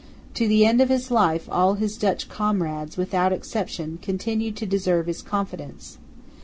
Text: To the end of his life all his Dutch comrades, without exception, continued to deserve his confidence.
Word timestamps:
To 0.33 0.47
the 0.47 0.65
end 0.65 0.81
of 0.81 0.89
his 0.89 1.11
life 1.11 1.47
all 1.51 1.75
his 1.75 1.95
Dutch 1.95 2.27
comrades, 2.27 2.97
without 2.97 3.31
exception, 3.31 3.99
continued 4.01 4.55
to 4.57 4.65
deserve 4.65 5.05
his 5.05 5.21
confidence. 5.21 5.99